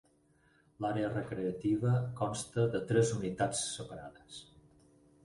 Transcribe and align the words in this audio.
L'àrea 0.85 1.11
recreativa 1.11 1.91
consta 2.21 2.65
de 2.77 2.81
tres 2.93 3.13
unitats 3.19 3.63
separades. 3.77 4.41